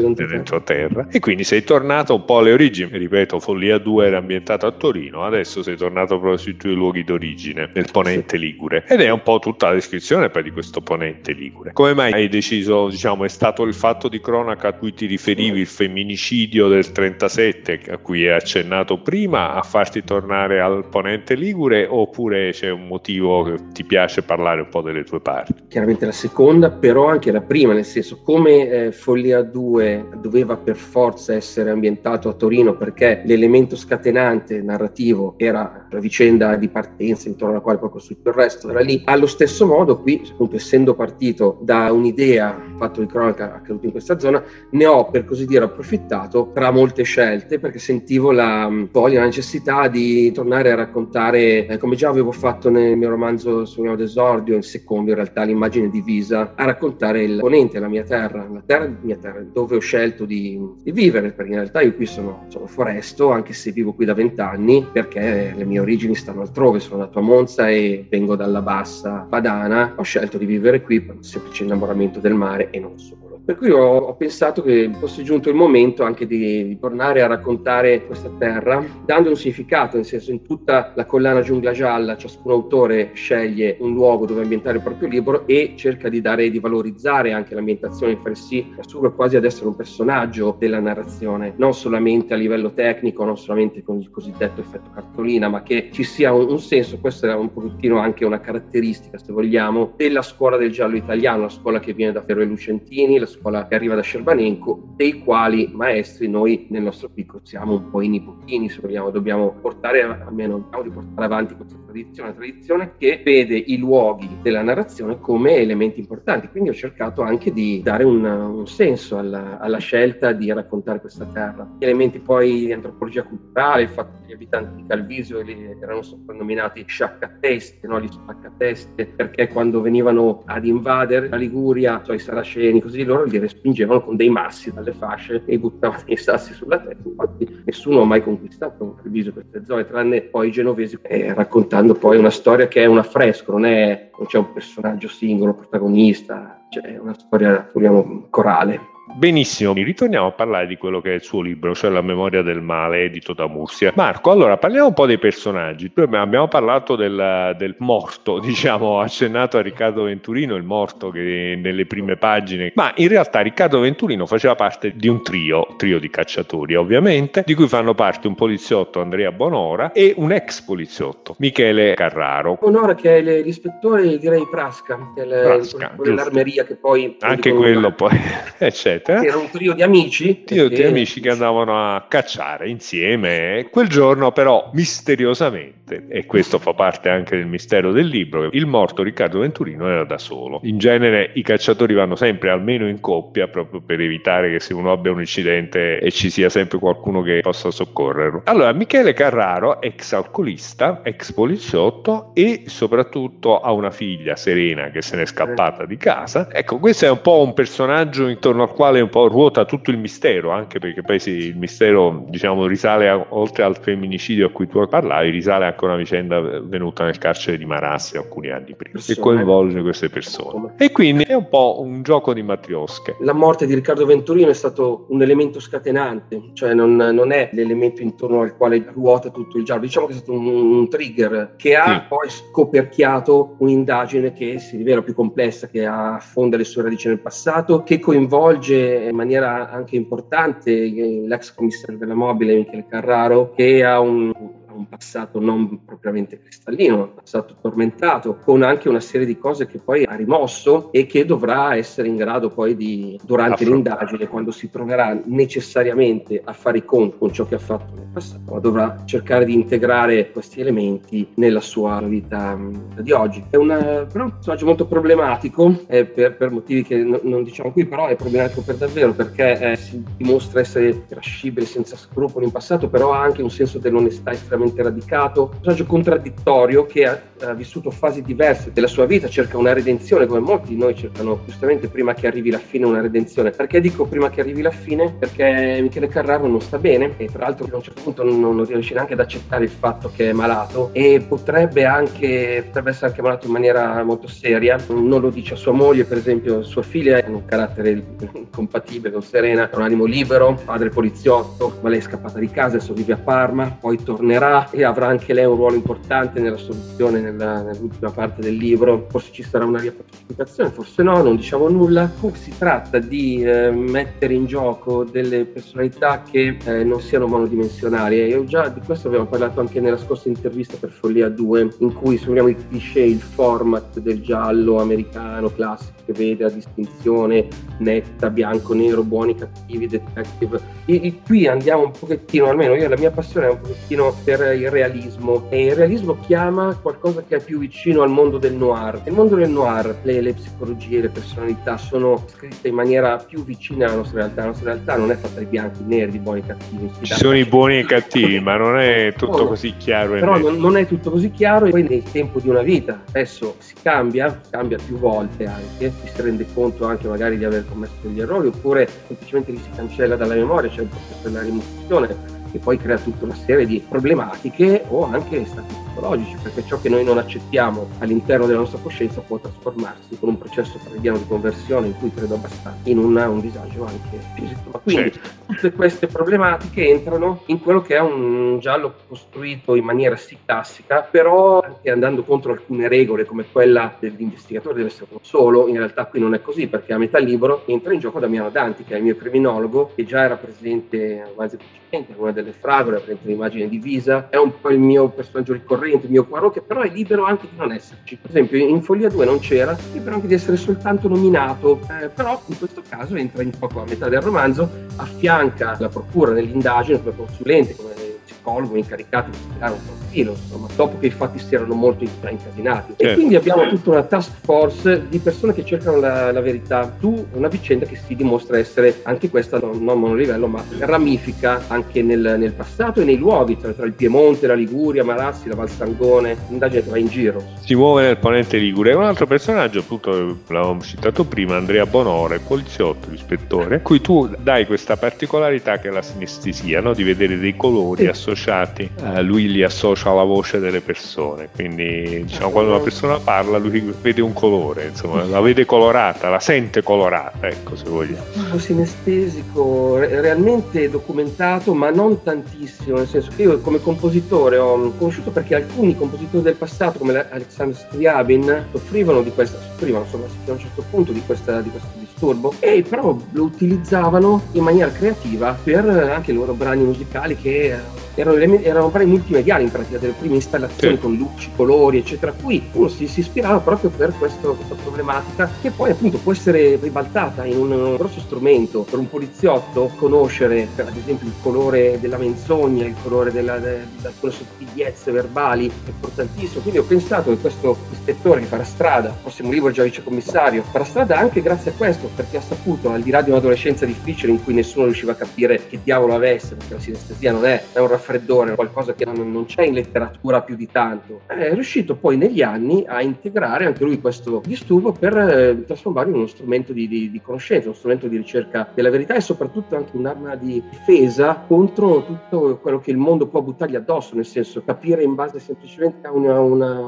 dentro, 0.00 0.26
dentro 0.26 0.62
terra. 0.62 1.06
E 1.10 1.20
quindi 1.20 1.44
sei 1.44 1.64
tornato 1.64 2.14
un 2.14 2.24
po' 2.24 2.38
alle 2.38 2.52
origini, 2.52 2.96
ripeto, 2.96 3.38
Follia 3.38 3.78
2 3.78 4.06
era 4.06 4.18
ambientato 4.18 4.66
a 4.66 4.72
Torino, 4.72 5.24
adesso 5.24 5.62
sei 5.62 5.76
tornato 5.76 6.18
proprio 6.18 6.36
sui 6.36 6.56
tuoi 6.56 6.74
luoghi 6.74 7.04
d'origine, 7.04 7.70
nel 7.74 7.88
ponente 7.90 8.36
sì. 8.36 8.44
Ligure. 8.44 8.84
Ed 8.88 9.00
è 9.00 9.10
un 9.10 9.22
po' 9.22 9.38
tutta 9.38 9.68
la 9.68 9.74
descrizione 9.74 10.30
poi 10.30 10.42
di 10.42 10.50
questo 10.50 10.80
ponente 10.80 11.32
Ligure. 11.32 11.72
Come 11.72 11.94
mai 11.94 12.12
hai 12.12 12.28
deciso, 12.28 12.88
diciamo, 12.88 13.24
è 13.24 13.28
stato 13.28 13.62
il 13.62 13.74
fatto 13.74 14.08
di 14.08 14.20
cronaca 14.20 14.68
a 14.68 14.72
cui 14.72 14.92
ti 14.92 15.06
riferivi, 15.06 15.60
il 15.60 15.66
femminicidio 15.66 16.68
del 16.72 16.92
37 16.92 17.80
a 17.90 17.98
cui 17.98 18.26
hai 18.26 18.34
accennato 18.34 19.00
prima 19.00 19.54
a 19.54 19.62
farti 19.62 20.02
tornare 20.02 20.60
al 20.60 20.86
ponente 20.88 21.34
Ligure 21.34 21.86
oppure 21.88 22.50
c'è 22.50 22.70
un 22.70 22.86
motivo 22.86 23.42
che 23.44 23.54
ti 23.72 23.84
piace 23.84 24.22
parlare 24.22 24.62
un 24.62 24.68
po' 24.68 24.82
delle 24.82 25.04
tue 25.04 25.20
parti? 25.20 25.54
Chiaramente 25.68 26.06
la 26.06 26.12
seconda, 26.12 26.70
però 26.70 27.06
anche 27.06 27.30
la 27.30 27.40
prima, 27.40 27.72
nel 27.72 27.84
senso 27.84 28.20
come 28.22 28.68
eh, 28.68 28.92
Follia 28.92 29.42
2 29.42 30.08
doveva 30.20 30.56
per 30.56 30.76
forza 30.76 31.34
essere 31.34 31.70
ambientato 31.70 32.28
a 32.28 32.32
Torino 32.32 32.76
perché 32.76 33.22
l'elemento 33.24 33.76
scatenante 33.76 34.60
narrativo 34.62 35.34
era 35.36 35.86
la 35.90 35.98
vicenda 36.00 36.56
di 36.56 36.68
partenza 36.68 37.28
intorno 37.28 37.54
alla 37.54 37.62
quale 37.62 37.78
poi 37.78 37.90
costruito 37.90 38.28
il 38.28 38.34
resto, 38.34 38.70
era 38.70 38.80
lì. 38.80 39.02
Allo 39.04 39.26
stesso 39.26 39.66
modo 39.66 40.00
qui, 40.00 40.22
appunto 40.30 40.56
essendo 40.56 40.94
partito 40.94 41.58
da 41.62 41.92
un'idea, 41.92 42.60
fatto 42.76 43.00
di 43.00 43.06
cronaca 43.06 43.54
accaduto 43.54 43.86
in 43.86 43.92
questa 43.92 44.18
zona, 44.18 44.42
ne 44.70 44.86
ho 44.86 45.10
per 45.10 45.24
così 45.24 45.46
dire 45.46 45.64
approfittato 45.64 46.46
tra 46.62 46.70
molte 46.70 47.02
scelte 47.02 47.58
perché 47.58 47.80
sentivo 47.80 48.30
la 48.30 48.70
voglia, 48.92 49.18
la 49.18 49.24
necessità 49.24 49.88
di 49.88 50.30
tornare 50.30 50.70
a 50.70 50.76
raccontare, 50.76 51.66
eh, 51.66 51.76
come 51.76 51.96
già 51.96 52.08
avevo 52.08 52.30
fatto 52.30 52.70
nel 52.70 52.96
mio 52.96 53.08
romanzo 53.08 53.64
mio 53.78 53.96
desordio, 53.96 54.54
in 54.54 54.62
secondo 54.62 55.10
in 55.10 55.16
realtà 55.16 55.42
l'immagine 55.42 55.90
divisa, 55.90 56.52
a 56.54 56.64
raccontare 56.64 57.24
il 57.24 57.38
ponente, 57.40 57.80
la 57.80 57.88
mia 57.88 58.04
terra, 58.04 58.46
la 58.48 58.62
terra 58.64 58.88
mia 59.00 59.16
terra, 59.16 59.40
dove 59.40 59.74
ho 59.74 59.80
scelto 59.80 60.24
di, 60.24 60.56
di 60.84 60.92
vivere, 60.92 61.32
perché 61.32 61.50
in 61.50 61.58
realtà 61.58 61.80
io 61.80 61.96
qui 61.96 62.06
sono, 62.06 62.44
sono 62.46 62.68
foresto, 62.68 63.32
anche 63.32 63.54
se 63.54 63.72
vivo 63.72 63.92
qui 63.92 64.04
da 64.04 64.14
vent'anni, 64.14 64.86
perché 64.92 65.52
le 65.56 65.64
mie 65.64 65.80
origini 65.80 66.14
stanno 66.14 66.42
altrove, 66.42 66.78
sono 66.78 67.00
nato 67.00 67.18
a 67.18 67.22
Monza 67.22 67.68
e 67.68 68.06
vengo 68.08 68.36
dalla 68.36 68.62
bassa 68.62 69.26
padana, 69.28 69.94
ho 69.96 70.02
scelto 70.02 70.38
di 70.38 70.46
vivere 70.46 70.80
qui 70.80 71.00
per 71.00 71.16
un 71.16 71.24
semplice 71.24 71.64
innamoramento 71.64 72.20
del 72.20 72.34
mare 72.34 72.70
e 72.70 72.78
non 72.78 72.96
solo. 73.00 73.31
Per 73.44 73.56
cui 73.56 73.70
ho, 73.70 73.96
ho, 73.96 74.14
pensato 74.14 74.62
che 74.62 74.88
fosse 75.00 75.24
giunto 75.24 75.48
il 75.48 75.56
momento 75.56 76.04
anche 76.04 76.28
di, 76.28 76.64
di, 76.64 76.78
tornare 76.78 77.22
a 77.22 77.26
raccontare 77.26 78.06
questa 78.06 78.30
terra, 78.38 78.84
dando 79.04 79.30
un 79.30 79.36
significato, 79.36 79.96
nel 79.96 80.04
senso 80.04 80.30
in 80.30 80.42
tutta 80.42 80.92
la 80.94 81.06
collana 81.06 81.40
giungla 81.40 81.72
gialla 81.72 82.16
ciascun 82.16 82.52
autore 82.52 83.10
sceglie 83.14 83.78
un 83.80 83.94
luogo 83.94 84.26
dove 84.26 84.42
ambientare 84.42 84.76
il 84.76 84.82
proprio 84.84 85.08
libro 85.08 85.44
e 85.48 85.74
cerca 85.76 86.08
di 86.08 86.20
dare 86.20 86.50
di 86.50 86.60
valorizzare 86.60 87.32
anche 87.32 87.56
l'ambientazione 87.56 88.12
in 88.12 88.20
fressi, 88.20 88.74
assurda 88.78 89.08
quasi 89.08 89.34
ad 89.34 89.44
essere 89.44 89.66
un 89.66 89.74
personaggio 89.74 90.54
della 90.56 90.78
narrazione, 90.78 91.54
non 91.56 91.74
solamente 91.74 92.34
a 92.34 92.36
livello 92.36 92.72
tecnico, 92.72 93.24
non 93.24 93.36
solamente 93.36 93.82
con 93.82 93.98
il 93.98 94.10
cosiddetto 94.10 94.60
effetto 94.60 94.90
cartolina, 94.94 95.48
ma 95.48 95.64
che 95.64 95.88
ci 95.90 96.04
sia 96.04 96.32
un, 96.32 96.48
un 96.48 96.60
senso, 96.60 97.00
questa 97.00 97.32
è 97.32 97.34
un 97.34 97.52
pochettino 97.52 97.98
anche 97.98 98.24
una 98.24 98.38
caratteristica, 98.38 99.18
se 99.18 99.32
vogliamo, 99.32 99.94
della 99.96 100.22
scuola 100.22 100.56
del 100.56 100.70
giallo 100.70 100.94
italiano, 100.94 101.42
la 101.42 101.48
scuola 101.48 101.80
che 101.80 101.92
viene 101.92 102.12
da 102.12 102.22
Ferro 102.22 102.42
e 102.42 102.44
Lucentini, 102.44 103.18
la 103.18 103.30
scuola 103.32 103.66
che 103.66 103.74
arriva 103.74 103.94
da 103.94 104.02
Scerbanenco, 104.02 104.92
dei 104.96 105.18
quali 105.20 105.70
maestri 105.72 106.28
noi 106.28 106.66
nel 106.70 106.82
nostro 106.82 107.08
piccolo 107.08 107.40
siamo 107.44 107.74
un 107.74 107.90
po' 107.90 108.00
i 108.00 108.08
nipotini, 108.08 108.68
se 108.68 108.80
vogliamo, 108.80 109.10
dobbiamo 109.10 109.52
portare, 109.60 110.02
almeno 110.02 110.58
dobbiamo 110.58 110.82
di 110.82 110.90
portare 110.90 111.24
avanti 111.24 111.54
questa 111.54 111.76
tradizione, 111.84 112.28
una 112.30 112.38
tradizione 112.38 112.92
che 112.96 113.20
vede 113.24 113.56
i 113.56 113.76
luoghi 113.78 114.28
della 114.42 114.62
narrazione 114.62 115.20
come 115.20 115.56
elementi 115.56 116.00
importanti, 116.00 116.48
quindi 116.48 116.70
ho 116.70 116.74
cercato 116.74 117.22
anche 117.22 117.52
di 117.52 117.80
dare 117.82 118.04
un, 118.04 118.24
un 118.24 118.66
senso 118.66 119.18
alla, 119.18 119.58
alla, 119.58 119.78
scelta 119.78 120.32
di 120.32 120.52
raccontare 120.52 121.00
questa 121.00 121.26
terra. 121.26 121.68
Gli 121.78 121.84
elementi 121.84 122.18
poi 122.18 122.66
di 122.66 122.72
antropologia 122.72 123.22
culturale, 123.22 123.82
il 123.82 123.88
fatto 123.88 124.18
che 124.20 124.28
gli 124.28 124.32
abitanti 124.32 124.82
di 124.82 124.86
Calvisio 124.86 125.40
erano 125.40 126.02
soprannominati 126.02 126.84
sciaccateste, 126.86 127.86
no? 127.86 128.00
gli 128.00 128.08
spaccateste, 128.08 129.06
perché 129.06 129.48
quando 129.48 129.80
venivano 129.80 130.42
ad 130.46 130.64
invadere 130.64 131.28
la 131.28 131.36
Liguria, 131.36 132.02
cioè 132.04 132.16
i 132.16 132.20
saraceni, 132.20 132.80
così 132.80 133.04
loro 133.04 133.21
li 133.24 133.38
respingevano 133.38 134.02
con 134.02 134.16
dei 134.16 134.28
massi 134.28 134.72
dalle 134.72 134.92
fasce 134.92 135.42
e 135.46 135.58
buttavano 135.58 136.02
i 136.06 136.16
sassi 136.16 136.52
sulla 136.52 136.78
testa. 136.78 137.08
Infatti 137.08 137.62
nessuno 137.64 138.02
ha 138.02 138.04
mai 138.04 138.22
conquistato 138.22 138.96
Treviso 139.00 139.32
queste 139.32 139.64
zone, 139.64 139.86
tranne 139.86 140.22
poi 140.22 140.48
i 140.48 140.52
genovesi, 140.52 140.98
eh, 141.02 141.32
raccontando 141.34 141.94
poi 141.94 142.16
una 142.18 142.30
storia 142.30 142.68
che 142.68 142.82
è 142.82 142.86
un 142.86 142.98
affresco, 142.98 143.52
non, 143.52 143.64
è, 143.64 144.10
non 144.16 144.26
c'è 144.26 144.38
un 144.38 144.52
personaggio 144.52 145.08
singolo, 145.08 145.54
protagonista, 145.54 146.66
c'è 146.68 146.98
una 146.98 147.14
storia, 147.14 147.68
vogliamo, 147.72 148.26
corale. 148.30 148.90
Benissimo, 149.14 149.74
ritorniamo 149.74 150.28
a 150.28 150.32
parlare 150.32 150.66
di 150.66 150.78
quello 150.78 151.02
che 151.02 151.10
è 151.10 151.14
il 151.14 151.22
suo 151.22 151.42
libro, 151.42 151.74
cioè 151.74 151.90
La 151.90 152.00
memoria 152.00 152.40
del 152.40 152.62
male, 152.62 153.02
edito 153.04 153.34
da 153.34 153.46
Mursia. 153.46 153.92
Marco, 153.94 154.30
allora 154.30 154.56
parliamo 154.56 154.86
un 154.88 154.94
po' 154.94 155.04
dei 155.04 155.18
personaggi. 155.18 155.92
abbiamo 155.94 156.48
parlato 156.48 156.96
del, 156.96 157.54
del, 157.58 157.74
morto, 157.78 158.38
diciamo, 158.40 159.00
accennato 159.00 159.58
a 159.58 159.60
Riccardo 159.60 160.04
Venturino, 160.04 160.56
il 160.56 160.62
morto 160.62 161.10
che 161.10 161.58
nelle 161.60 161.84
prime 161.84 162.16
pagine, 162.16 162.72
ma 162.74 162.92
in 162.96 163.08
realtà 163.08 163.40
Riccardo 163.40 163.80
Venturino 163.80 164.24
faceva 164.24 164.54
parte 164.54 164.92
di 164.96 165.08
un 165.08 165.22
trio, 165.22 165.74
trio 165.76 165.98
di 165.98 166.08
cacciatori 166.08 166.74
ovviamente, 166.74 167.42
di 167.44 167.54
cui 167.54 167.68
fanno 167.68 167.94
parte 167.94 168.28
un 168.28 168.34
poliziotto 168.34 169.02
Andrea 169.02 169.30
Bonora 169.30 169.92
e 169.92 170.14
un 170.16 170.32
ex 170.32 170.62
poliziotto 170.62 171.34
Michele 171.38 171.92
Carraro. 171.94 172.56
Bonora 172.58 172.94
che 172.94 173.18
è 173.18 173.20
l'ispettore 173.20 174.18
direi 174.18 174.46
Prasca, 174.50 175.12
è 175.14 175.22
Prasca, 175.22 175.94
l'armeria 176.02 176.64
che 176.64 176.76
poi... 176.76 177.16
Anche 177.20 177.52
quello 177.52 177.92
poi, 177.92 178.18
eccetera 178.56 179.01
eccetera. 179.02 179.22
Era 179.22 179.36
un 179.36 179.50
trio 179.50 179.74
di 179.74 179.82
amici. 179.82 180.44
Trio 180.44 180.68
di 180.68 180.82
amici 180.82 181.20
che 181.20 181.30
andavano 181.30 181.94
a 181.94 182.06
cacciare 182.08 182.68
insieme. 182.68 183.66
Quel 183.70 183.88
giorno 183.88 184.32
però, 184.32 184.70
misteriosamente, 184.72 186.06
e 186.08 186.24
questo 186.26 186.58
fa 186.58 186.72
parte 186.72 187.08
anche 187.08 187.36
del 187.36 187.46
mistero 187.46 187.92
del 187.92 188.06
libro, 188.06 188.48
il 188.52 188.66
morto 188.66 189.02
Riccardo 189.02 189.40
Venturino 189.40 189.88
era 189.88 190.04
da 190.04 190.18
solo. 190.18 190.60
In 190.62 190.78
genere 190.78 191.30
i 191.34 191.42
cacciatori 191.42 191.94
vanno 191.94 192.16
sempre 192.16 192.50
almeno 192.50 192.88
in 192.88 193.00
coppia 193.00 193.48
proprio 193.48 193.80
per 193.80 194.00
evitare 194.00 194.50
che 194.50 194.60
se 194.60 194.72
uno 194.74 194.92
abbia 194.92 195.12
un 195.12 195.20
incidente 195.20 195.98
e 195.98 196.10
ci 196.10 196.30
sia 196.30 196.48
sempre 196.48 196.78
qualcuno 196.78 197.22
che 197.22 197.40
possa 197.40 197.70
soccorrerlo. 197.70 198.42
Allora, 198.44 198.72
Michele 198.72 199.12
Carraro, 199.12 199.80
ex 199.80 200.12
alcolista, 200.12 201.00
ex 201.02 201.32
poliziotto 201.32 202.30
e 202.34 202.64
soprattutto 202.66 203.60
ha 203.60 203.72
una 203.72 203.90
figlia, 203.90 204.36
Serena, 204.36 204.90
che 204.90 205.02
se 205.02 205.16
n'è 205.16 205.26
scappata 205.26 205.84
di 205.84 205.96
casa. 205.96 206.48
Ecco, 206.50 206.78
questo 206.78 207.06
è 207.06 207.10
un 207.10 207.20
po' 207.20 207.42
un 207.42 207.54
personaggio 207.54 208.28
intorno 208.28 208.62
al 208.62 208.72
quale 208.72 208.91
un 209.00 209.08
po' 209.08 209.28
ruota 209.28 209.64
tutto 209.64 209.90
il 209.90 209.98
mistero, 209.98 210.50
anche 210.50 210.78
perché 210.78 211.02
poi 211.02 211.18
sì, 211.18 211.30
il 211.30 211.56
mistero 211.56 212.24
diciamo 212.28 212.66
risale 212.66 213.08
a, 213.08 213.26
oltre 213.30 213.62
al 213.62 213.78
femminicidio 213.78 214.46
a 214.46 214.50
cui 214.50 214.66
tu 214.66 214.86
parlavi, 214.86 215.30
risale 215.30 215.66
anche 215.66 215.84
a 215.84 215.88
una 215.88 215.96
vicenda 215.96 216.40
venuta 216.40 217.04
nel 217.04 217.18
carcere 217.18 217.56
di 217.56 217.64
Marassi 217.64 218.16
alcuni 218.16 218.50
anni 218.50 218.74
prima, 218.74 219.00
che 219.00 219.16
coinvolge 219.18 219.82
queste 219.82 220.08
persone. 220.08 220.74
E 220.78 220.90
quindi 220.92 221.24
è 221.24 221.34
un 221.34 221.48
po' 221.48 221.80
un 221.80 222.02
gioco 222.02 222.32
di 222.34 222.42
matriosche. 222.42 223.16
La 223.20 223.32
morte 223.32 223.66
di 223.66 223.74
Riccardo 223.74 224.04
Venturino 224.04 224.50
è 224.50 224.54
stato 224.54 225.06
un 225.08 225.22
elemento 225.22 225.60
scatenante, 225.60 226.50
cioè 226.54 226.74
non, 226.74 226.96
non 226.96 227.32
è 227.32 227.50
l'elemento 227.52 228.02
intorno 228.02 228.42
al 228.42 228.56
quale 228.56 228.84
ruota 228.92 229.30
tutto 229.30 229.58
il 229.58 229.64
giallo, 229.64 229.82
diciamo 229.82 230.06
che 230.06 230.12
è 230.12 230.16
stato 230.16 230.32
un, 230.32 230.46
un 230.46 230.88
trigger 230.88 231.54
che 231.56 231.76
ha 231.76 232.00
sì. 232.00 232.06
poi 232.08 232.28
scoperchiato 232.28 233.56
un'indagine 233.58 234.32
che 234.32 234.58
si 234.58 234.76
rivela 234.76 235.02
più 235.02 235.14
complessa, 235.14 235.68
che 235.68 235.84
affonda 235.86 236.56
le 236.56 236.64
sue 236.64 236.82
radici 236.82 237.08
nel 237.08 237.20
passato, 237.20 237.82
che 237.82 237.98
coinvolge 237.98 238.81
in 238.82 239.14
maniera 239.14 239.70
anche 239.70 239.96
importante 239.96 240.72
l'ex 240.72 241.54
commissario 241.54 241.98
della 241.98 242.14
mobile 242.14 242.56
Michele 242.56 242.86
Carraro 242.86 243.52
che 243.54 243.84
ha 243.84 244.00
un 244.00 244.32
un 244.74 244.88
passato 244.88 245.40
non 245.40 245.84
propriamente 245.84 246.38
cristallino, 246.38 246.96
un 246.96 247.14
passato 247.14 247.56
tormentato, 247.60 248.36
con 248.36 248.62
anche 248.62 248.88
una 248.88 249.00
serie 249.00 249.26
di 249.26 249.38
cose 249.38 249.66
che 249.66 249.78
poi 249.78 250.04
ha 250.04 250.14
rimosso 250.14 250.90
e 250.92 251.06
che 251.06 251.24
dovrà 251.24 251.76
essere 251.76 252.08
in 252.08 252.16
grado 252.16 252.50
poi 252.50 252.76
di, 252.76 253.18
durante 253.22 253.64
l'indagine, 253.64 254.28
quando 254.28 254.50
si 254.50 254.70
troverà 254.70 255.18
necessariamente 255.24 256.40
a 256.44 256.52
fare 256.52 256.78
i 256.78 256.84
conti 256.84 257.18
con 257.18 257.32
ciò 257.32 257.44
che 257.44 257.56
ha 257.56 257.58
fatto 257.58 257.94
nel 257.94 258.08
passato, 258.12 258.58
dovrà 258.58 259.02
cercare 259.04 259.44
di 259.44 259.54
integrare 259.54 260.30
questi 260.30 260.60
elementi 260.60 261.28
nella 261.34 261.60
sua 261.60 262.00
vita 262.02 262.58
di 263.00 263.12
oggi. 263.12 263.44
È 263.50 263.56
una, 263.56 264.06
però 264.10 264.24
un 264.24 264.32
personaggio 264.32 264.66
molto 264.66 264.86
problematico 264.86 265.84
eh, 265.86 266.04
per, 266.04 266.36
per, 266.36 266.50
motivi 266.50 266.82
che 266.82 266.96
no, 266.96 267.20
non 267.22 267.42
diciamo 267.42 267.72
qui, 267.72 267.86
però 267.86 268.06
è 268.06 268.16
problematico 268.16 268.62
per 268.62 268.76
davvero 268.76 269.12
perché 269.12 269.72
eh, 269.72 269.76
si 269.76 270.02
dimostra 270.16 270.60
essere 270.60 271.04
irascibile, 271.08 271.66
senza 271.66 271.96
scrupoli 271.96 272.46
in 272.46 272.52
passato, 272.52 272.88
però 272.88 273.12
ha 273.12 273.22
anche 273.22 273.42
un 273.42 273.50
senso 273.50 273.78
dell'onestà 273.78 274.32
estremamente 274.32 274.61
estremamente 274.66 274.82
radicato, 274.82 275.42
un 275.42 275.48
personaggio 275.48 275.86
contraddittorio 275.86 276.86
che 276.86 277.20
ha, 277.44 277.50
ha, 277.50 277.54
vissuto 277.54 277.90
fasi 277.90 278.22
diverse 278.22 278.72
della 278.72 278.86
sua 278.86 279.06
vita, 279.06 279.28
cerca 279.28 279.58
una 279.58 279.72
redenzione 279.72 280.26
come 280.26 280.40
molti 280.40 280.70
di 280.70 280.76
noi 280.76 280.94
cercano 280.94 281.40
giustamente 281.44 281.88
prima 281.88 282.14
che 282.14 282.26
arrivi 282.26 282.50
la 282.50 282.58
fine 282.58 282.86
una 282.86 283.00
redenzione. 283.00 283.50
Perché 283.50 283.80
dico 283.80 284.06
prima 284.06 284.30
che 284.30 284.40
arrivi 284.40 284.62
la 284.62 284.70
fine? 284.70 285.14
Perché 285.18 285.78
Michele 285.80 286.08
Carraro 286.08 286.46
non 286.46 286.60
sta 286.60 286.78
bene 286.78 287.14
e 287.16 287.26
tra 287.26 287.44
l'altro 287.44 287.66
a 287.70 287.76
un 287.76 287.82
certo 287.82 288.02
punto 288.02 288.22
non, 288.24 288.40
non 288.40 288.64
riesce 288.64 288.94
neanche 288.94 289.14
ad 289.14 289.20
accettare 289.20 289.64
il 289.64 289.70
fatto 289.70 290.10
che 290.14 290.30
è 290.30 290.32
malato 290.32 290.90
e 290.92 291.24
potrebbe 291.26 291.84
anche 291.84 292.64
potrebbe 292.66 292.90
essere 292.90 293.06
anche 293.06 293.22
malato 293.22 293.46
in 293.46 293.52
maniera 293.52 294.02
molto 294.02 294.26
seria. 294.26 294.78
Non 294.88 295.20
lo 295.20 295.30
dice 295.30 295.54
a 295.54 295.56
sua 295.56 295.72
moglie, 295.72 296.04
per 296.04 296.18
esempio, 296.18 296.62
sua 296.62 296.82
figlia 296.82 297.18
ha 297.18 297.28
un 297.28 297.44
carattere 297.44 298.02
incompatibile 298.32 299.12
con 299.12 299.22
Serena, 299.22 299.70
è 299.70 299.76
un 299.76 299.82
animo 299.82 300.04
libero, 300.04 300.58
padre 300.64 300.88
poliziotto, 300.88 301.78
ma 301.82 301.88
lei 301.88 301.98
è 301.98 302.02
scappata 302.02 302.38
di 302.38 302.48
casa, 302.48 302.76
adesso 302.76 302.92
vive 302.92 303.14
a 303.14 303.18
Parma, 303.18 303.76
poi 303.80 304.02
tornerà 304.02 304.70
e 304.70 304.84
avrà 304.84 305.06
anche 305.06 305.32
lei 305.32 305.44
un 305.44 305.56
ruolo 305.56 305.76
importante 305.76 306.40
nella 306.40 306.56
soluzione, 306.56 307.20
nella, 307.32 307.62
nell'ultima 307.62 308.10
parte 308.10 308.40
del 308.40 308.54
libro, 308.54 309.06
forse 309.08 309.30
ci 309.32 309.42
sarà 309.42 309.64
una 309.64 309.80
riappacificazione, 309.80 310.70
forse 310.70 311.02
no, 311.02 311.22
non 311.22 311.36
diciamo 311.36 311.68
nulla. 311.68 312.10
Comunque 312.14 312.38
si 312.40 312.52
tratta 312.56 312.98
di 312.98 313.42
eh, 313.42 313.70
mettere 313.70 314.34
in 314.34 314.46
gioco 314.46 315.04
delle 315.04 315.44
personalità 315.44 316.22
che 316.22 316.58
eh, 316.64 316.84
non 316.84 317.00
siano 317.00 317.26
monodimensionali. 317.26 318.20
E 318.20 318.26
io 318.28 318.44
già 318.44 318.68
di 318.68 318.80
questo 318.84 319.08
abbiamo 319.08 319.26
parlato 319.26 319.60
anche 319.60 319.80
nella 319.80 319.98
scorsa 319.98 320.28
intervista 320.28 320.76
per 320.78 320.90
Follia 320.90 321.28
2, 321.28 321.74
in 321.78 321.92
cui 321.94 322.16
suoniamo 322.16 322.48
i 322.48 322.56
cliché, 322.68 323.00
il 323.00 323.20
format 323.20 323.98
del 323.98 324.22
giallo 324.22 324.80
americano 324.80 325.48
classico 325.48 326.02
che 326.04 326.12
vede 326.12 326.44
la 326.44 326.50
distinzione 326.50 327.48
netta, 327.78 328.30
bianco, 328.30 328.74
nero, 328.74 329.02
buoni, 329.02 329.34
cattivi, 329.34 329.86
detective. 329.86 330.60
E, 330.84 331.00
e 331.02 331.20
qui 331.24 331.46
andiamo 331.46 331.84
un 331.84 331.92
pochettino, 331.98 332.46
almeno 332.46 332.74
io 332.74 332.88
la 332.88 332.98
mia 332.98 333.10
passione 333.10 333.46
è 333.48 333.50
un 333.50 333.60
pochettino 333.60 334.14
per 334.24 334.54
il 334.56 334.70
realismo 334.70 335.46
e 335.50 335.66
il 335.66 335.74
realismo 335.74 336.18
chiama 336.20 336.76
qualcosa 336.80 337.21
che 337.26 337.36
è 337.36 337.42
più 337.42 337.58
vicino 337.58 338.02
al 338.02 338.10
mondo 338.10 338.38
del 338.38 338.54
noir. 338.54 339.00
Nel 339.04 339.14
mondo 339.14 339.36
del 339.36 339.50
noir 339.50 339.96
le, 340.02 340.20
le 340.20 340.32
psicologie, 340.32 341.00
le 341.00 341.08
personalità 341.08 341.76
sono 341.76 342.24
scritte 342.26 342.68
in 342.68 342.74
maniera 342.74 343.16
più 343.16 343.44
vicina 343.44 343.86
alla 343.86 343.96
nostra 343.96 344.20
realtà. 344.20 344.40
La 344.42 344.46
nostra 344.48 344.72
realtà 344.72 344.96
non 344.96 345.10
è 345.10 345.16
fatta 345.16 345.38
di 345.38 345.46
bianchi, 345.46 345.82
neri, 345.84 346.10
di 346.10 346.18
buoni 346.18 346.40
e 346.40 346.46
cattivi. 346.46 346.90
Ci 347.00 347.14
sono 347.14 347.36
i 347.36 347.44
buoni 347.44 347.78
e 347.78 347.84
cattivi, 347.84 348.40
ma 348.40 348.56
non 348.56 348.78
è 348.78 349.12
tutto 349.16 349.46
così 349.46 349.74
chiaro. 349.76 350.12
Però 350.12 350.38
non, 350.38 350.56
non, 350.56 350.76
è 350.76 350.86
tutto 350.86 351.10
così 351.10 351.30
chiaro 351.30 351.66
e 351.66 351.70
poi 351.70 351.82
nel 351.82 352.02
tempo 352.02 352.40
di 352.40 352.48
una 352.48 352.62
vita 352.62 353.00
spesso 353.06 353.56
si 353.58 353.74
cambia, 353.82 354.40
cambia 354.50 354.78
più 354.84 354.98
volte 354.98 355.44
anche, 355.44 355.92
ci 356.04 356.12
si 356.12 356.22
rende 356.22 356.46
conto 356.52 356.86
anche 356.86 357.08
magari 357.08 357.38
di 357.38 357.44
aver 357.44 357.64
commesso 357.68 357.94
degli 358.02 358.20
errori 358.20 358.48
oppure 358.48 358.88
semplicemente 359.06 359.52
li 359.52 359.58
si 359.58 359.70
cancella 359.74 360.16
dalla 360.16 360.34
memoria, 360.34 360.68
c'è 360.68 360.76
cioè 360.76 360.84
il 360.84 360.90
processo 360.90 361.28
della 361.28 361.42
rimozione 361.42 362.40
che 362.52 362.58
poi 362.58 362.76
crea 362.76 362.98
tutta 362.98 363.24
una 363.24 363.34
serie 363.34 363.66
di 363.66 363.82
problematiche 363.86 364.84
o 364.88 365.06
anche 365.06 365.44
stati 365.46 365.74
psicologici, 365.92 366.36
perché 366.42 366.64
ciò 366.64 366.80
che 366.80 366.90
noi 366.90 367.02
non 367.02 367.18
accettiamo 367.18 367.88
all'interno 367.98 368.46
della 368.46 368.60
nostra 368.60 368.78
coscienza 368.78 369.20
può 369.20 369.38
trasformarsi 369.38 370.18
con 370.18 370.28
un 370.28 370.38
processo 370.38 370.78
freudiano 370.78 371.18
di 371.18 371.26
conversione 371.26 371.88
in 371.88 371.96
cui 371.96 372.12
credo 372.12 372.34
abbastanza 372.34 372.90
in 372.90 372.98
una, 372.98 373.28
un 373.28 373.40
disagio 373.40 373.86
anche 373.86 374.18
fisico. 374.34 374.70
Ma 374.72 374.78
quindi 374.78 375.12
certo. 375.12 375.28
tutte 375.46 375.72
queste 375.72 376.06
problematiche 376.06 376.86
entrano 376.86 377.42
in 377.46 377.60
quello 377.60 377.80
che 377.80 377.96
è 377.96 378.00
un 378.00 378.58
giallo 378.60 378.94
costruito 379.08 379.74
in 379.74 379.84
maniera 379.84 380.16
sì 380.16 380.36
classica, 380.44 381.00
però 381.02 381.60
anche 381.60 381.90
andando 381.90 382.22
contro 382.22 382.52
alcune 382.52 382.88
regole 382.88 383.24
come 383.24 383.46
quella 383.50 383.96
dell'investigatore 383.98 384.74
deve 384.74 384.88
essere 384.88 385.06
solo, 385.22 385.68
in 385.68 385.76
realtà 385.76 386.04
qui 386.06 386.20
non 386.20 386.34
è 386.34 386.42
così 386.42 386.66
perché 386.66 386.92
a 386.92 386.98
metà 386.98 387.18
libro 387.18 387.62
entra 387.66 387.92
in 387.92 388.00
gioco 388.00 388.20
Damiano 388.20 388.50
Danti 388.50 388.84
che 388.84 388.94
è 388.94 388.96
il 388.98 389.04
mio 389.04 389.16
criminologo 389.16 389.90
che 389.94 390.04
già 390.04 390.22
era 390.22 390.36
presente 390.36 391.20
a 391.20 391.28
romanzi 391.28 391.56
precedenti, 391.56 392.14
una 392.16 392.32
delle 392.32 392.41
fragole, 392.50 392.98
presente 392.98 393.28
l'immagine 393.28 393.68
divisa, 393.68 394.28
è 394.28 394.36
un 394.36 394.52
po' 394.60 394.70
il 394.70 394.78
mio 394.78 395.08
personaggio 395.08 395.52
ricorrente 395.52 395.70
corrente, 395.82 396.06
il 396.06 396.12
mio 396.12 396.24
Poirot, 396.24 396.52
che 396.52 396.60
però 396.60 396.80
è 396.82 396.90
libero 396.90 397.24
anche 397.24 397.48
di 397.50 397.56
non 397.56 397.72
esserci. 397.72 398.16
Per 398.16 398.30
esempio 398.30 398.58
in 398.58 398.82
Foglia 398.82 399.08
2 399.08 399.24
non 399.24 399.38
c'era, 399.40 399.76
libero 399.92 400.14
anche 400.16 400.26
di 400.26 400.34
essere 400.34 400.56
soltanto 400.56 401.08
nominato, 401.08 401.80
eh, 402.00 402.08
però 402.08 402.40
in 402.46 402.58
questo 402.58 402.82
caso 402.88 403.16
entra 403.16 403.42
in 403.42 403.50
poco 403.58 403.80
a 403.80 403.84
metà 403.86 404.08
del 404.08 404.20
romanzo, 404.20 404.68
affianca 404.96 405.76
la 405.78 405.88
procura 405.88 406.32
nell'indagine 406.32 407.02
come 407.02 407.16
consulente, 407.16 407.74
come 407.74 407.92
psicologo 408.24 408.76
incaricato 408.76 409.30
di 409.30 409.36
spiegare 409.36 409.72
un 409.72 410.01
profilo, 410.12 410.32
insomma, 410.32 410.68
dopo 410.76 410.98
che 410.98 411.06
i 411.06 411.10
fatti 411.10 411.38
si 411.38 411.54
erano 411.54 411.74
molto 411.74 412.04
incasinati. 412.04 412.94
Certo. 412.96 413.02
E 413.02 413.14
quindi 413.14 413.34
abbiamo 413.34 413.66
tutta 413.68 413.90
una 413.90 414.02
task 414.02 414.30
force 414.42 415.06
di 415.08 415.18
persone 415.18 415.54
che 415.54 415.64
cercano 415.64 415.98
la, 415.98 416.30
la 416.30 416.40
verità 416.40 416.94
su 417.00 417.26
una 417.32 417.48
vicenda 417.48 417.86
che 417.86 417.96
si 417.96 418.14
dimostra 418.14 418.58
essere 418.58 419.00
anche 419.04 419.30
questa 419.30 419.58
non, 419.58 419.82
non 419.82 419.98
monolivello, 419.98 420.46
ma 420.46 420.62
ramifica 420.78 421.64
anche 421.68 422.02
nel, 422.02 422.36
nel 422.38 422.52
passato 422.52 423.00
e 423.00 423.04
nei 423.04 423.16
luoghi, 423.16 423.56
tra, 423.56 423.72
tra, 423.72 423.86
il 423.86 423.92
Piemonte, 423.94 424.46
la 424.46 424.54
Liguria, 424.54 425.02
Marassi, 425.02 425.48
la 425.48 425.54
Valsangone, 425.54 426.36
l'indagine 426.48 426.82
che 426.82 426.90
va 426.90 426.98
in 426.98 427.08
giro. 427.08 427.42
Si 427.64 427.74
muove 427.74 428.02
nel 428.02 428.18
ponente 428.18 428.58
Ligure. 428.58 428.92
Un 428.92 429.04
altro 429.04 429.26
personaggio, 429.26 429.80
appunto, 429.80 430.10
l'avevamo 430.48 430.82
citato 430.82 431.24
prima, 431.24 431.56
Andrea 431.56 431.86
Bonore, 431.86 432.38
poliziotto, 432.38 433.10
ispettore, 433.12 433.80
cui 433.80 434.00
tu 434.00 434.28
dai 434.38 434.66
questa 434.66 434.96
particolarità 434.96 435.78
che 435.78 435.88
è 435.88 435.90
la 435.90 436.02
sinestesia, 436.02 436.80
no? 436.80 436.92
di 436.92 437.02
vedere 437.02 437.38
dei 437.38 437.56
colori 437.56 438.02
sì. 438.02 438.08
associati 438.08 438.42
associati, 438.42 438.90
eh, 439.02 439.22
lui 439.22 439.50
li 439.50 439.62
associa 439.62 440.01
alla 440.10 440.24
voce 440.24 440.58
delle 440.58 440.80
persone, 440.80 441.48
quindi 441.54 442.24
diciamo 442.24 442.50
quando 442.50 442.70
una 442.70 442.82
persona 442.82 443.18
parla 443.18 443.58
lui 443.58 443.94
vede 444.00 444.20
un 444.20 444.32
colore, 444.32 444.88
insomma 444.88 445.24
la 445.24 445.40
vede 445.40 445.64
colorata, 445.64 446.28
la 446.28 446.40
sente 446.40 446.82
colorata, 446.82 447.48
ecco 447.48 447.76
se 447.76 447.88
vogliamo. 447.88 448.24
Un 448.52 448.60
sinestesico, 448.60 449.98
realmente 449.98 450.88
documentato, 450.88 451.74
ma 451.74 451.90
non 451.90 452.22
tantissimo, 452.22 452.98
nel 452.98 453.08
senso 453.08 453.30
che 453.34 453.42
io 453.42 453.58
come 453.60 453.80
compositore 453.80 454.58
ho 454.58 454.92
conosciuto 454.98 455.30
perché 455.30 455.54
alcuni 455.54 455.96
compositori 455.96 456.42
del 456.42 456.54
passato 456.54 456.98
come 456.98 457.26
Alexander 457.30 457.76
Scriabin 457.76 458.66
soffrivano 458.72 459.22
di 459.22 459.30
questa, 459.32 459.58
soffrivano 459.58 460.04
insomma 460.04 460.24
a 460.24 460.50
un 460.50 460.58
certo 460.58 460.84
punto 460.90 461.12
di, 461.12 461.22
questa, 461.24 461.60
di 461.60 461.70
questo 461.70 461.88
disturbo 461.98 462.54
e 462.60 462.84
però 462.88 463.16
lo 463.32 463.42
utilizzavano 463.42 464.42
in 464.52 464.62
maniera 464.62 464.90
creativa 464.90 465.56
per 465.62 465.84
anche 465.86 466.30
i 466.30 466.34
loro 466.34 466.52
brani 466.52 466.84
musicali 466.84 467.36
che 467.36 467.76
erano, 468.14 468.38
erano 468.38 468.88
brani 468.88 469.10
multimediali 469.10 469.64
in 469.64 469.70
pratica, 469.70 469.98
delle 469.98 470.14
prime 470.18 470.36
installazioni 470.36 470.94
sì. 470.94 471.00
con 471.00 471.14
luci, 471.14 471.50
colori, 471.54 471.98
eccetera, 471.98 472.32
cui 472.32 472.62
uno 472.72 472.88
si, 472.88 473.06
si 473.06 473.20
ispirava 473.20 473.58
proprio 473.58 473.90
per 473.90 474.12
questo, 474.18 474.54
questa 474.54 474.74
problematica 474.74 475.50
che 475.60 475.70
poi 475.70 475.90
appunto 475.90 476.18
può 476.18 476.32
essere 476.32 476.76
ribaltata 476.76 477.44
in 477.44 477.56
un 477.56 477.96
grosso 477.96 478.20
strumento 478.20 478.82
per 478.82 478.98
un 478.98 479.08
poliziotto 479.08 479.90
conoscere 479.96 480.68
per 480.74 480.86
ad 480.86 480.96
esempio 480.96 481.26
il 481.26 481.34
colore 481.42 481.98
della 482.00 482.18
menzogna, 482.18 482.84
il 482.84 482.94
colore 483.02 483.32
della, 483.32 483.58
de, 483.58 483.80
di 483.98 484.06
alcune 484.06 484.32
sottigliezze 484.32 485.10
verbali 485.10 485.68
è 485.68 485.88
importantissimo, 485.88 486.60
quindi 486.60 486.78
ho 486.78 486.84
pensato 486.84 487.30
che 487.30 487.38
questo 487.38 487.76
ispettore 487.90 488.40
che 488.40 488.46
farà 488.46 488.64
strada, 488.64 489.16
prossimo 489.20 489.50
libro 489.50 489.70
già 489.70 489.82
vice 489.82 490.02
commissario, 490.02 490.62
farà 490.62 490.84
strada 490.84 491.18
anche 491.18 491.42
grazie 491.42 491.70
a 491.70 491.74
questo, 491.74 492.10
perché 492.14 492.38
ha 492.38 492.40
saputo, 492.40 492.90
al 492.90 493.02
di 493.02 493.10
là 493.10 493.22
di 493.22 493.30
un'adolescenza 493.30 493.86
difficile 493.86 494.32
in 494.32 494.42
cui 494.42 494.54
nessuno 494.54 494.86
riusciva 494.86 495.12
a 495.12 495.16
capire 495.16 495.66
che 495.68 495.78
diavolo 495.82 496.14
avesse, 496.14 496.54
perché 496.54 496.74
la 496.74 496.80
sinestesia 496.80 497.32
non 497.32 497.46
è, 497.46 497.62
è 497.72 497.78
un 497.78 497.88
raffreddore, 498.02 498.56
qualcosa 498.56 498.94
che 498.94 499.04
non, 499.04 499.30
non, 499.30 499.44
c'è 499.46 499.62
in 499.62 499.74
letteratura 499.74 500.42
più 500.42 500.56
di 500.56 500.66
tanto. 500.66 501.22
È 501.26 501.54
riuscito 501.54 501.94
poi 501.94 502.16
negli 502.16 502.42
anni 502.42 502.84
a 502.86 503.00
integrare 503.00 503.66
anche 503.66 503.84
lui 503.84 504.00
questo 504.00 504.42
disturbo 504.44 504.92
per 504.92 505.16
eh, 505.16 505.64
trasformarlo 505.64 506.10
in 506.10 506.16
uno 506.18 506.26
strumento 506.26 506.72
di, 506.72 506.88
di, 506.88 507.10
di, 507.10 507.20
conoscenza, 507.22 507.68
uno 507.68 507.76
strumento 507.76 508.08
di 508.08 508.16
ricerca 508.16 508.68
della 508.74 508.90
verità 508.90 509.14
e 509.14 509.20
soprattutto 509.20 509.76
anche 509.76 509.96
un'arma 509.96 510.34
di 510.34 510.62
difesa 510.68 511.44
contro 511.46 512.04
tutto 512.04 512.58
quello 512.60 512.80
che 512.80 512.90
il 512.90 512.96
mondo 512.96 513.26
può 513.26 513.40
buttargli 513.40 513.76
addosso, 513.76 514.16
nel 514.16 514.26
senso 514.26 514.62
capire 514.64 515.02
in 515.02 515.14
base 515.14 515.38
semplicemente 515.38 516.06
a 516.06 516.12
una, 516.12 516.40
una, 516.40 516.80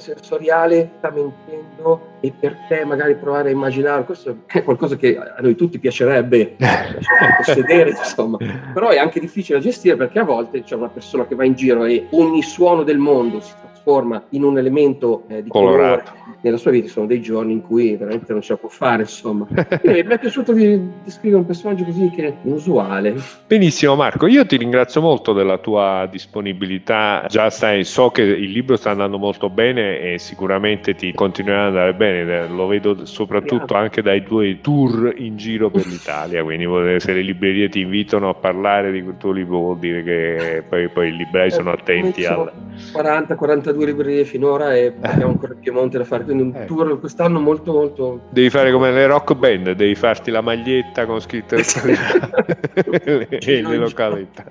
sensoriale 0.00 0.90
sta 0.98 1.10
mentendo 1.10 2.16
e 2.20 2.32
perché 2.38 2.84
magari 2.84 3.14
provare 3.16 3.48
a 3.48 3.52
immaginare 3.52 4.04
questo 4.04 4.38
è 4.46 4.62
qualcosa 4.62 4.96
che 4.96 5.18
a 5.18 5.40
noi 5.40 5.54
tutti 5.54 5.78
piacerebbe, 5.78 6.54
piacerebbe 6.56 7.42
sedere 7.42 7.90
insomma. 7.90 8.38
Però 8.72 8.88
è 8.88 8.98
anche 8.98 9.20
difficile 9.20 9.58
da 9.58 9.64
gestire 9.64 9.96
perché 9.96 10.18
a 10.18 10.24
volte 10.24 10.62
c'è 10.62 10.74
una 10.74 10.88
persona 10.88 11.26
che 11.26 11.34
va 11.34 11.44
in 11.44 11.54
giro 11.54 11.84
e 11.84 12.06
ogni 12.10 12.42
suono 12.42 12.82
del 12.82 12.98
mondo 12.98 13.40
si 13.40 13.52
trasforma 13.52 13.77
in 14.30 14.44
un 14.44 14.58
elemento 14.58 15.24
eh, 15.28 15.42
di 15.42 15.48
Colorato. 15.48 16.10
colore 16.10 16.28
nella 16.40 16.56
sua 16.56 16.70
vita 16.70 16.88
sono 16.88 17.06
dei 17.06 17.20
giorni 17.20 17.52
in 17.52 17.62
cui 17.62 17.96
veramente 17.96 18.32
non 18.32 18.42
ce 18.42 18.52
la 18.52 18.58
può 18.58 18.68
fare, 18.68 19.02
insomma. 19.02 19.46
Quindi 19.46 20.02
mi 20.06 20.14
è 20.14 20.18
piaciuto 20.18 20.52
di 20.52 20.80
descrivere 21.04 21.40
un 21.40 21.46
personaggio 21.46 21.84
così 21.84 22.10
che 22.10 22.26
è 22.26 22.34
inusuale. 22.42 23.16
Benissimo 23.46 23.96
Marco, 23.96 24.26
io 24.26 24.46
ti 24.46 24.56
ringrazio 24.56 25.00
molto 25.00 25.32
della 25.32 25.58
tua 25.58 26.06
disponibilità, 26.10 27.24
già 27.28 27.50
sai, 27.50 27.84
so 27.84 28.10
che 28.10 28.22
il 28.22 28.50
libro 28.50 28.76
sta 28.76 28.90
andando 28.90 29.18
molto 29.18 29.50
bene 29.50 30.00
e 30.00 30.18
sicuramente 30.18 30.94
ti 30.94 31.12
continuerà 31.12 31.62
ad 31.62 31.68
andare 31.68 31.94
bene, 31.94 32.48
lo 32.48 32.66
vedo 32.66 33.04
soprattutto 33.04 33.56
Grazie. 33.56 33.76
anche 33.76 34.02
dai 34.02 34.22
tuoi 34.22 34.60
tour 34.60 35.14
in 35.16 35.36
giro 35.36 35.70
per 35.70 35.86
l'Italia, 35.86 36.42
quindi 36.42 36.66
se 37.00 37.12
le 37.12 37.22
librerie 37.22 37.68
ti 37.68 37.80
invitano 37.80 38.28
a 38.28 38.34
parlare 38.34 38.92
di 38.92 39.02
quel 39.02 39.16
tuo 39.16 39.32
libro 39.32 39.58
vuol 39.58 39.78
dire 39.78 40.02
che 40.02 40.62
poi, 40.68 40.88
poi 40.88 41.08
i 41.08 41.16
librai 41.16 41.50
sono 41.50 41.70
eh, 41.70 41.74
attenti 41.74 42.24
al... 42.24 42.52
40-42 42.92 43.77
librerie 43.84 44.24
finora 44.24 44.74
e 44.74 44.94
abbiamo 45.00 45.32
ancora 45.32 45.52
il 45.52 45.58
Piemonte 45.58 45.98
da 45.98 46.04
fare 46.04 46.24
quindi 46.24 46.42
un 46.42 46.54
eh. 46.54 46.64
tour 46.64 46.98
quest'anno 46.98 47.40
molto 47.40 47.72
molto... 47.72 48.20
Devi 48.30 48.50
fare 48.50 48.72
come 48.72 48.92
le 48.92 49.06
rock 49.06 49.34
band, 49.34 49.72
devi 49.72 49.94
farti 49.94 50.30
la 50.30 50.40
maglietta 50.40 51.06
con 51.06 51.20
scritto 51.20 51.54
e 51.54 51.64
le 53.62 53.76
località. 53.76 54.44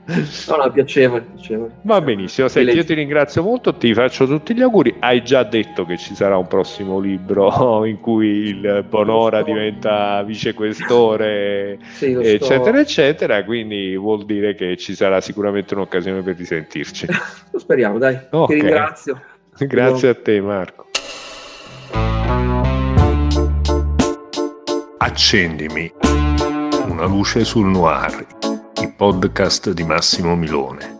No, 0.47 0.55
no, 0.55 0.71
piacevole, 0.71 1.25
piacevole. 1.33 1.71
Va 1.81 2.01
benissimo, 2.01 2.47
senti, 2.47 2.75
io 2.75 2.83
ti 2.83 2.93
ringrazio 2.93 3.43
molto, 3.43 3.73
ti 3.75 3.93
faccio 3.93 4.25
tutti 4.25 4.53
gli 4.53 4.61
auguri. 4.61 4.95
Hai 4.99 5.23
già 5.23 5.43
detto 5.43 5.85
che 5.85 5.97
ci 5.97 6.15
sarà 6.15 6.37
un 6.37 6.47
prossimo 6.47 6.99
libro 6.99 7.83
in 7.85 7.99
cui 7.99 8.27
il 8.27 8.85
Bonora 8.87 9.41
diventa 9.43 10.23
vicequestore, 10.23 11.79
sì, 11.93 12.11
eccetera, 12.13 12.79
eccetera, 12.79 13.43
quindi 13.43 13.95
vuol 13.95 14.25
dire 14.25 14.55
che 14.55 14.77
ci 14.77 14.95
sarà 14.95 15.21
sicuramente 15.21 15.73
un'occasione 15.73 16.21
per 16.21 16.35
risentirci. 16.35 17.07
Lo 17.51 17.59
speriamo, 17.59 17.97
dai. 17.97 18.17
Okay. 18.29 18.55
Ti 18.55 18.61
ringrazio. 18.61 19.16
Grazie 19.65 20.09
a 20.09 20.13
te 20.15 20.39
Marco. 20.39 20.85
Accendimi 24.97 25.91
una 26.87 27.05
luce 27.05 27.43
sul 27.43 27.65
noir, 27.65 28.25
il 28.81 28.93
podcast 28.95 29.71
di 29.71 29.83
Massimo 29.83 30.35
Milone. 30.35 30.96